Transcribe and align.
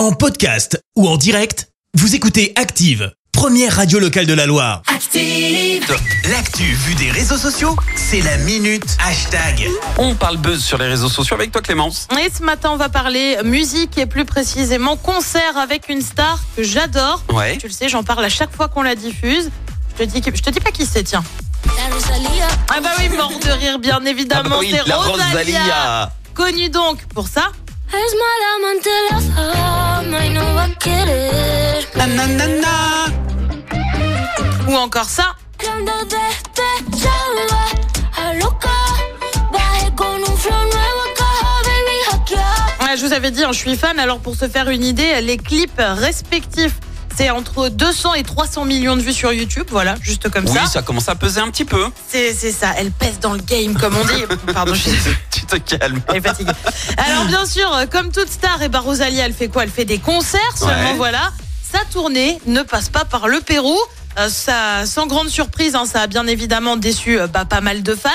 En 0.00 0.12
podcast 0.12 0.80
ou 0.96 1.06
en 1.06 1.18
direct, 1.18 1.68
vous 1.92 2.14
écoutez 2.14 2.54
Active, 2.56 3.12
première 3.32 3.76
radio 3.76 3.98
locale 3.98 4.24
de 4.24 4.32
la 4.32 4.46
Loire. 4.46 4.80
Active. 4.86 5.84
L'actu 6.30 6.62
vue 6.62 6.94
des 6.94 7.10
réseaux 7.10 7.36
sociaux, 7.36 7.76
c'est 7.96 8.22
la 8.22 8.38
minute 8.38 8.96
hashtag. 9.06 9.68
On 9.98 10.14
parle 10.14 10.38
buzz 10.38 10.64
sur 10.64 10.78
les 10.78 10.86
réseaux 10.86 11.10
sociaux 11.10 11.36
avec 11.36 11.52
toi 11.52 11.60
Clémence. 11.60 12.08
Et 12.18 12.30
ce 12.34 12.42
matin, 12.42 12.70
on 12.72 12.76
va 12.78 12.88
parler 12.88 13.36
musique 13.44 13.98
et 13.98 14.06
plus 14.06 14.24
précisément 14.24 14.96
concert 14.96 15.58
avec 15.58 15.90
une 15.90 16.00
star 16.00 16.38
que 16.56 16.62
j'adore. 16.62 17.22
Ouais. 17.30 17.58
Tu 17.58 17.66
le 17.66 17.72
sais, 17.74 17.90
j'en 17.90 18.02
parle 18.02 18.24
à 18.24 18.30
chaque 18.30 18.56
fois 18.56 18.68
qu'on 18.68 18.80
la 18.80 18.94
diffuse. 18.94 19.50
Je 19.98 20.04
te 20.06 20.08
dis, 20.10 20.22
que- 20.22 20.34
je 20.34 20.40
te 20.40 20.48
dis 20.48 20.60
pas 20.60 20.70
qui 20.70 20.86
c'est, 20.86 21.02
tiens. 21.02 21.22
Ah 21.68 22.80
bah 22.82 22.88
oui, 22.98 23.10
mort 23.14 23.28
de 23.38 23.50
rire, 23.50 23.78
bien 23.78 23.96
Ah 23.98 24.00
bah 24.02 24.08
évidemment, 24.12 24.56
oui, 24.60 24.70
c'est 24.74 24.88
la 24.88 24.96
Rosalia. 24.96 25.28
Rosalia. 25.34 26.12
Connue 26.32 26.70
donc 26.70 27.04
pour 27.14 27.28
ça. 27.28 27.52
Es 27.92 28.12
mala 28.20 28.48
amante 28.56 28.90
la 29.10 29.20
fama 29.20 30.24
y 30.26 30.30
no 30.30 30.54
va 30.54 30.62
a 30.64 30.68
querer. 30.78 31.86
Nanana. 31.96 33.06
Ou 34.68 34.74
encore 34.76 35.08
ça. 35.08 35.34
Ouais, 42.80 42.96
je 42.96 43.04
vous 43.06 43.12
avais 43.12 43.30
dit, 43.30 43.44
hein, 43.44 43.50
je 43.52 43.58
suis 43.58 43.76
fan. 43.76 43.98
Alors 43.98 44.18
pour 44.20 44.34
se 44.36 44.48
faire 44.48 44.68
une 44.70 44.84
idée, 44.84 45.20
les 45.20 45.36
clips 45.36 45.70
respectifs, 45.78 46.74
c'est 47.16 47.30
entre 47.30 47.68
200 47.68 48.14
et 48.14 48.22
300 48.22 48.64
millions 48.64 48.96
de 48.96 49.02
vues 49.02 49.12
sur 49.12 49.32
YouTube. 49.32 49.66
Voilà, 49.70 49.94
juste 50.00 50.28
comme 50.30 50.46
Oui, 50.46 50.54
ça. 50.54 50.66
ça 50.66 50.82
commence 50.82 51.08
à 51.08 51.14
peser 51.14 51.40
un 51.40 51.48
petit 51.50 51.64
peu. 51.64 51.84
C'est 52.08 52.32
ça, 52.34 52.68
elle 52.78 52.90
pèse 52.90 53.20
dans 53.20 53.34
le 53.34 53.40
game, 53.42 53.74
comme 53.78 53.96
on 53.96 54.04
dit. 54.04 54.24
Pardon, 54.54 54.74
je 54.74 54.80
te 55.58 55.76
calmes. 55.76 56.00
Elle 56.08 56.16
est 56.16 56.20
fatiguée. 56.20 56.52
Alors 56.96 57.24
bien 57.24 57.44
sûr, 57.46 57.70
comme 57.90 58.12
toute 58.12 58.28
star, 58.30 58.62
et 58.62 58.68
bah 58.68 58.80
Rosalia, 58.80 59.26
elle 59.26 59.32
fait 59.34 59.48
quoi? 59.48 59.64
Elle 59.64 59.70
fait 59.70 59.84
des 59.84 59.98
concerts 59.98 60.40
seulement, 60.56 60.90
Ouais. 60.90 60.96
voilà. 60.96 61.32
Sa 61.72 61.80
tournée 61.92 62.40
ne 62.46 62.62
passe 62.62 62.88
pas 62.88 63.04
par 63.04 63.28
le 63.28 63.40
Pérou. 63.40 63.78
Euh, 64.18 64.28
ça, 64.28 64.86
sans 64.86 65.06
grande 65.06 65.28
surprise, 65.28 65.76
hein, 65.76 65.84
ça 65.86 66.00
a 66.02 66.06
bien 66.08 66.26
évidemment 66.26 66.76
déçu 66.76 67.18
euh, 67.20 67.28
bah, 67.28 67.44
pas 67.44 67.60
mal 67.60 67.84
de 67.84 67.94
fans, 67.94 68.10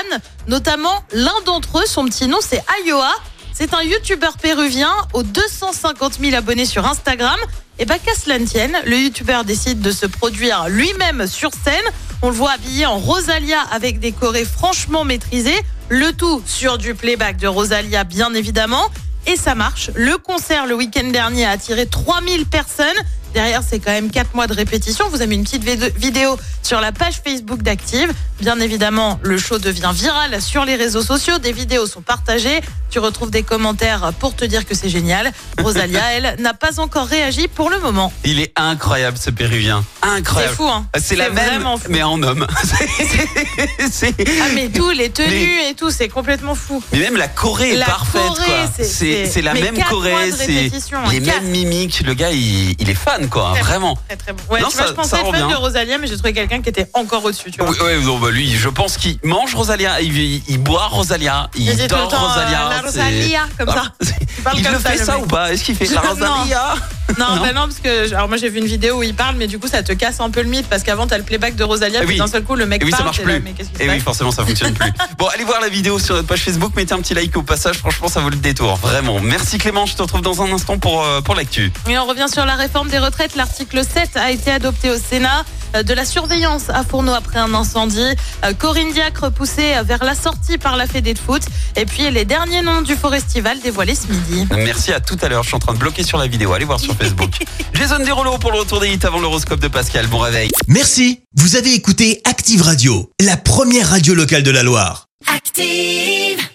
notamment 0.47 1.03
l'un 1.13 1.31
d'entre 1.45 1.79
eux, 1.79 1.85
son 1.87 2.03
petit 2.05 2.27
nom 2.27 2.37
c'est 2.41 2.61
Ayoa. 2.83 3.11
C'est 3.53 3.73
un 3.73 3.81
youtubeur 3.81 4.33
péruvien 4.37 4.91
aux 5.13 5.23
250 5.23 6.15
000 6.19 6.35
abonnés 6.35 6.65
sur 6.65 6.85
Instagram. 6.85 7.37
Et 7.79 7.85
bah 7.85 7.95
qu'à 7.99 8.13
cela 8.13 8.37
ne 8.39 8.45
tienne, 8.45 8.75
le 8.85 8.97
youtubeur 8.97 9.45
décide 9.45 9.79
de 9.81 9.91
se 9.91 10.05
produire 10.05 10.67
lui-même 10.67 11.25
sur 11.27 11.51
scène. 11.63 11.83
On 12.21 12.27
le 12.29 12.35
voit 12.35 12.51
habillé 12.51 12.85
en 12.85 12.97
Rosalia 12.97 13.59
avec 13.71 13.99
des 14.01 14.11
chorés 14.11 14.43
franchement 14.45 15.05
maîtrisés. 15.05 15.57
Le 15.89 16.13
tout 16.13 16.41
sur 16.47 16.79
du 16.79 16.95
playback 16.95 17.37
de 17.37 17.47
Rosalia, 17.47 18.03
bien 18.03 18.33
évidemment. 18.33 18.89
Et 19.27 19.35
ça 19.35 19.53
marche. 19.53 19.91
Le 19.93 20.17
concert 20.17 20.65
le 20.65 20.73
week-end 20.73 21.09
dernier 21.09 21.45
a 21.45 21.51
attiré 21.51 21.85
3000 21.85 22.47
personnes. 22.47 22.87
Derrière, 23.35 23.61
c'est 23.69 23.79
quand 23.79 23.91
même 23.91 24.09
4 24.09 24.33
mois 24.33 24.47
de 24.47 24.53
répétition. 24.53 25.09
Vous 25.09 25.21
avez 25.21 25.35
une 25.35 25.43
petite 25.43 25.65
vid- 25.65 25.91
vidéo 25.97 26.37
sur 26.63 26.79
la 26.79 26.93
page 26.93 27.15
Facebook 27.21 27.61
d'Active. 27.61 28.09
Bien 28.39 28.57
évidemment, 28.61 29.19
le 29.23 29.37
show 29.37 29.59
devient 29.59 29.91
viral 29.93 30.41
sur 30.41 30.63
les 30.63 30.75
réseaux 30.77 31.01
sociaux. 31.01 31.37
Des 31.37 31.51
vidéos 31.51 31.85
sont 31.85 32.01
partagées. 32.01 32.61
Tu 32.91 32.99
retrouves 32.99 33.31
des 33.31 33.43
commentaires 33.43 34.13
pour 34.21 34.35
te 34.37 34.45
dire 34.45 34.65
que 34.65 34.73
c'est 34.73 34.87
génial. 34.87 35.33
Rosalia, 35.61 36.01
elle, 36.13 36.37
n'a 36.39 36.53
pas 36.53 36.79
encore 36.79 37.07
réagi 37.07 37.49
pour 37.49 37.69
le 37.69 37.77
moment. 37.79 38.13
Il 38.23 38.39
est 38.39 38.53
incroyable 38.55 39.17
ce 39.17 39.31
péruvien. 39.31 39.83
C'est 40.01 40.09
Incroyable. 40.11 40.55
fou, 40.55 40.67
hein 40.69 40.87
C'est 40.97 41.17
la 41.17 41.29
même, 41.29 41.63
fou. 41.63 41.79
mais 41.89 42.03
en 42.03 42.23
homme. 42.23 42.47
C'est- 42.63 43.91
c'est- 43.91 44.15
Ah, 44.41 44.45
mais 44.53 44.69
tout, 44.69 44.91
les 44.91 45.09
tenues 45.09 45.59
et 45.69 45.73
tout, 45.73 45.91
c'est 45.91 46.07
complètement 46.07 46.55
fou. 46.55 46.81
Mais 46.93 46.99
même 46.99 47.17
la 47.17 47.27
Corée 47.27 47.73
est 47.73 47.77
La 47.77 47.85
parfaite, 47.85 48.21
Corée, 48.21 48.43
c'est- 48.77 48.83
C'est 48.85 48.89
c'est- 49.25 49.25
c'est 49.29 49.41
la 49.41 49.53
mais 49.53 49.61
même 49.63 49.77
Corée, 49.89 50.31
c'est 50.31 50.71
les 51.11 51.19
mêmes 51.19 51.43
mimiques. 51.47 52.01
Le 52.05 52.13
gars, 52.13 52.31
il, 52.31 52.75
il 52.79 52.89
est 52.89 52.93
fan, 52.95 53.24
quoi. 53.29 53.51
Très. 53.53 53.61
Vraiment. 53.63 53.97
Très 54.07 54.17
très 54.17 54.33
bon. 54.33 54.43
Ouais, 54.49 54.61
Non, 54.61 54.67
tu 54.69 54.75
vois, 54.77 54.85
ça- 54.85 54.91
je 54.91 54.95
pensais 54.95 55.15
être 55.17 55.25
fan 55.31 55.35
bien. 55.35 55.47
de 55.49 55.55
Rosalia, 55.55 55.97
mais 55.97 56.07
j'ai 56.07 56.15
trouvé 56.17 56.33
quelqu'un 56.33 56.61
qui 56.61 56.69
était 56.69 56.89
encore 56.93 57.23
au-dessus, 57.25 57.51
tu 57.51 57.59
vois. 57.61 57.69
Oui, 57.69 57.77
ouais, 57.81 58.19
bah 58.21 58.29
lui, 58.31 58.49
je 58.55 58.69
pense 58.69 58.97
qu'il 58.97 59.17
mange 59.23 59.53
Rosalia, 59.55 60.01
il, 60.01 60.17
il- 60.17 60.43
il 60.47 60.57
boit 60.59 60.87
Rosalia, 60.87 61.49
il, 61.55 61.65
dort 61.87 62.09
Rosalia. 62.09 62.67
euh, 62.67 62.69
la 62.69 62.81
Rosalia, 62.81 63.41
comme 63.57 63.69
ça. 63.69 63.83
Il 64.37 64.43
parle 64.43 64.57
Il 64.59 64.63
comme 64.63 64.73
le 64.73 64.79
ça, 64.79 64.89
fait 64.91 64.97
le 64.99 65.05
ça 65.05 65.13
mec. 65.15 65.23
ou 65.23 65.27
pas? 65.27 65.51
Est-ce 65.53 65.63
qu'il 65.63 65.75
fait 65.75 65.85
la. 65.85 66.01
Rosalia? 66.01 66.75
Non, 67.19 67.35
Non. 67.35 67.41
bah 67.41 67.53
non, 67.53 67.61
parce 67.61 67.79
que 67.79 68.13
alors 68.13 68.27
moi 68.27 68.37
j'ai 68.37 68.49
vu 68.49 68.59
une 68.59 68.65
vidéo 68.65 68.97
où 68.99 69.03
il 69.03 69.13
parle, 69.13 69.35
mais 69.35 69.47
du 69.47 69.59
coup 69.59 69.67
ça 69.67 69.83
te 69.83 69.93
casse 69.93 70.19
un 70.19 70.29
peu 70.29 70.41
le 70.41 70.49
mythe 70.49 70.67
parce 70.67 70.83
qu'avant 70.83 71.07
t'as 71.07 71.17
le 71.17 71.23
playback 71.23 71.55
de 71.55 71.63
Rosalia, 71.63 71.99
puis 71.99 72.09
oui. 72.09 72.17
d'un 72.17 72.27
seul 72.27 72.43
coup 72.43 72.55
le 72.55 72.65
mec 72.65 72.81
Et 72.81 72.85
oui, 72.85 72.91
ça 72.91 72.97
parle. 72.97 73.05
marche 73.07 73.17
t'es 73.17 73.25
là, 73.25 73.33
plus. 73.39 73.43
mais 73.43 73.83
Et 73.85 73.87
oui, 73.89 73.95
passe 73.95 74.03
forcément, 74.03 74.31
ça 74.31 74.45
fonctionne 74.45 74.73
plus. 74.73 74.91
Bon, 75.17 75.27
allez 75.27 75.43
voir 75.43 75.61
la 75.61 75.69
vidéo 75.69 75.99
sur 75.99 76.15
notre 76.15 76.27
page 76.27 76.41
Facebook, 76.43 76.73
mettez 76.75 76.93
un 76.93 76.99
petit 76.99 77.13
like 77.13 77.35
au 77.37 77.43
passage, 77.43 77.77
franchement, 77.77 78.07
ça 78.07 78.19
vaut 78.21 78.29
le 78.29 78.35
détour. 78.35 78.75
Vraiment. 78.77 79.19
Merci 79.19 79.57
Clément, 79.57 79.85
je 79.85 79.95
te 79.95 80.01
retrouve 80.01 80.21
dans 80.21 80.41
un 80.41 80.51
instant 80.51 80.77
pour, 80.77 81.03
euh, 81.03 81.21
pour 81.21 81.35
l'actu. 81.35 81.71
Et 81.89 81.97
on 81.97 82.05
revient 82.05 82.27
sur 82.31 82.45
la 82.45 82.55
réforme 82.55 82.89
des 82.89 82.99
retraites. 82.99 83.35
L'article 83.35 83.81
7 83.83 84.17
a 84.17 84.31
été 84.31 84.51
adopté 84.51 84.89
au 84.89 84.97
Sénat. 84.97 85.45
Euh, 85.75 85.83
De 85.83 85.93
la 85.93 86.05
surveillance 86.05 86.69
à 86.69 86.83
Fourneau 86.83 87.13
après 87.13 87.39
un 87.39 87.53
incendie. 87.53 87.99
Euh, 88.43 88.53
Corinne 88.57 88.91
Diacre 88.93 89.31
poussée 89.31 89.73
vers 89.83 90.03
la 90.03 90.15
sortie 90.15 90.57
par 90.57 90.75
la 90.77 90.87
Fédé 90.87 91.13
de 91.13 91.19
foot. 91.19 91.41
Et 91.75 91.85
puis 91.85 92.09
les 92.11 92.25
derniers 92.25 92.61
noms 92.61 92.81
du 92.81 92.95
Forestival 92.95 93.59
dévoilés 93.61 93.95
ce 93.95 94.07
midi. 94.07 94.47
Merci 94.55 94.91
à 94.93 94.99
tout 94.99 95.17
à 95.21 95.27
l'heure, 95.29 95.43
je 95.43 95.47
suis 95.49 95.55
en 95.55 95.59
train 95.59 95.73
de 95.73 95.79
bloquer 95.79 96.03
sur 96.03 96.17
la 96.17 96.27
vidéo, 96.27 96.53
allez 96.53 96.65
voir 96.65 96.79
sur 96.95 97.05
Facebook. 97.05 97.31
Jason 97.73 97.99
Derulo 97.99 98.37
pour 98.37 98.51
le 98.51 98.59
retour 98.59 98.79
des 98.79 98.93
hits 98.93 98.99
avant 99.03 99.19
l'horoscope 99.19 99.59
de 99.59 99.67
Pascal, 99.67 100.07
bon 100.07 100.19
réveil. 100.19 100.49
Merci, 100.67 101.21
vous 101.35 101.55
avez 101.55 101.73
écouté 101.73 102.21
Active 102.25 102.61
Radio, 102.61 103.11
la 103.19 103.37
première 103.37 103.89
radio 103.89 104.13
locale 104.13 104.43
de 104.43 104.51
la 104.51 104.63
Loire. 104.63 105.07
Active. 105.27 106.45